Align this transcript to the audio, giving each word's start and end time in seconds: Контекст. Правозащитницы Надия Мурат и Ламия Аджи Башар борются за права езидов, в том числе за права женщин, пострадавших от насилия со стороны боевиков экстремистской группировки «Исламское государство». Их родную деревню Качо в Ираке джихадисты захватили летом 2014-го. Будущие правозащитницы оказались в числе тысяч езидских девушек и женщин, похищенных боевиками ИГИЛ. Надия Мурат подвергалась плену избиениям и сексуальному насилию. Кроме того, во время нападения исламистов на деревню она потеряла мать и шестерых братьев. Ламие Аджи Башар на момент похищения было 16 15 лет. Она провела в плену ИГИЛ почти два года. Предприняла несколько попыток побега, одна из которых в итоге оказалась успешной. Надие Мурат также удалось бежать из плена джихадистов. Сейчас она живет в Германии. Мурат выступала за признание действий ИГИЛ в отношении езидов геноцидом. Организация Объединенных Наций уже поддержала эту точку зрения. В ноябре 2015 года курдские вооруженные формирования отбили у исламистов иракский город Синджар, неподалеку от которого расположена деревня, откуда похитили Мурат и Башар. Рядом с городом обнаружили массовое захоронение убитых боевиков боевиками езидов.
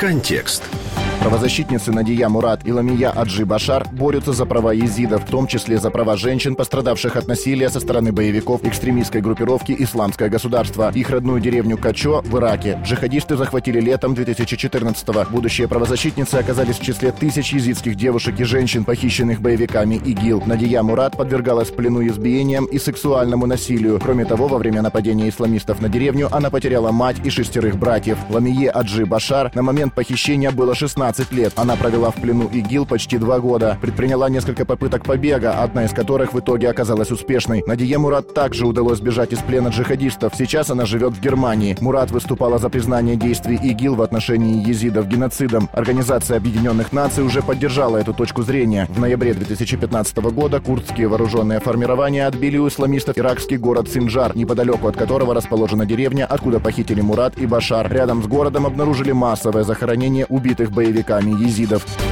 Контекст. 0.00 0.79
Правозащитницы 1.20 1.92
Надия 1.92 2.30
Мурат 2.30 2.66
и 2.66 2.72
Ламия 2.72 3.10
Аджи 3.10 3.44
Башар 3.44 3.86
борются 3.92 4.32
за 4.32 4.46
права 4.46 4.72
езидов, 4.72 5.22
в 5.24 5.30
том 5.30 5.46
числе 5.46 5.76
за 5.76 5.90
права 5.90 6.16
женщин, 6.16 6.54
пострадавших 6.54 7.14
от 7.14 7.28
насилия 7.28 7.68
со 7.68 7.78
стороны 7.78 8.10
боевиков 8.10 8.64
экстремистской 8.64 9.20
группировки 9.20 9.76
«Исламское 9.78 10.30
государство». 10.30 10.90
Их 10.94 11.10
родную 11.10 11.42
деревню 11.42 11.76
Качо 11.76 12.22
в 12.24 12.38
Ираке 12.38 12.80
джихадисты 12.82 13.36
захватили 13.36 13.80
летом 13.80 14.14
2014-го. 14.14 15.30
Будущие 15.30 15.68
правозащитницы 15.68 16.36
оказались 16.36 16.78
в 16.78 16.82
числе 16.82 17.12
тысяч 17.12 17.52
езидских 17.52 17.96
девушек 17.96 18.40
и 18.40 18.44
женщин, 18.44 18.84
похищенных 18.84 19.42
боевиками 19.42 19.96
ИГИЛ. 19.96 20.44
Надия 20.46 20.82
Мурат 20.82 21.18
подвергалась 21.18 21.68
плену 21.68 22.06
избиениям 22.06 22.64
и 22.64 22.78
сексуальному 22.78 23.44
насилию. 23.44 24.00
Кроме 24.02 24.24
того, 24.24 24.48
во 24.48 24.56
время 24.56 24.80
нападения 24.80 25.28
исламистов 25.28 25.82
на 25.82 25.90
деревню 25.90 26.34
она 26.34 26.48
потеряла 26.48 26.92
мать 26.92 27.16
и 27.22 27.28
шестерых 27.28 27.76
братьев. 27.76 28.16
Ламие 28.30 28.70
Аджи 28.70 29.04
Башар 29.04 29.50
на 29.54 29.60
момент 29.60 29.94
похищения 29.94 30.50
было 30.50 30.74
16 30.74 31.09
15 31.10 31.32
лет. 31.32 31.52
Она 31.56 31.74
провела 31.74 32.10
в 32.10 32.14
плену 32.16 32.48
ИГИЛ 32.52 32.86
почти 32.86 33.18
два 33.18 33.40
года. 33.40 33.76
Предприняла 33.80 34.28
несколько 34.28 34.64
попыток 34.64 35.04
побега, 35.04 35.60
одна 35.60 35.84
из 35.84 35.90
которых 35.90 36.32
в 36.32 36.38
итоге 36.38 36.68
оказалась 36.68 37.10
успешной. 37.10 37.64
Надие 37.66 37.98
Мурат 37.98 38.32
также 38.32 38.64
удалось 38.64 39.00
бежать 39.00 39.32
из 39.32 39.38
плена 39.38 39.68
джихадистов. 39.68 40.34
Сейчас 40.36 40.70
она 40.70 40.86
живет 40.86 41.14
в 41.14 41.20
Германии. 41.20 41.76
Мурат 41.80 42.12
выступала 42.12 42.58
за 42.58 42.68
признание 42.68 43.16
действий 43.16 43.58
ИГИЛ 43.60 43.96
в 43.96 44.02
отношении 44.02 44.64
езидов 44.64 45.08
геноцидом. 45.08 45.68
Организация 45.72 46.36
Объединенных 46.36 46.92
Наций 46.92 47.24
уже 47.24 47.42
поддержала 47.42 47.96
эту 47.96 48.14
точку 48.14 48.42
зрения. 48.42 48.86
В 48.88 49.00
ноябре 49.00 49.34
2015 49.34 50.16
года 50.18 50.60
курдские 50.60 51.08
вооруженные 51.08 51.58
формирования 51.58 52.24
отбили 52.26 52.56
у 52.56 52.68
исламистов 52.68 53.18
иракский 53.18 53.56
город 53.56 53.88
Синджар, 53.88 54.36
неподалеку 54.36 54.86
от 54.86 54.96
которого 54.96 55.34
расположена 55.34 55.86
деревня, 55.86 56.24
откуда 56.24 56.60
похитили 56.60 57.00
Мурат 57.00 57.36
и 57.36 57.46
Башар. 57.46 57.92
Рядом 57.92 58.22
с 58.22 58.28
городом 58.28 58.66
обнаружили 58.66 59.10
массовое 59.10 59.64
захоронение 59.64 60.26
убитых 60.26 60.70
боевиков 60.70 60.99
боевиками 61.00 61.30
езидов. 61.42 62.09